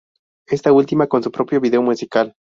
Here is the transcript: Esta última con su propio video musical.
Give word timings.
Esta 0.49 0.71
última 0.71 1.05
con 1.05 1.21
su 1.21 1.31
propio 1.31 1.61
video 1.61 1.83
musical. 1.83 2.33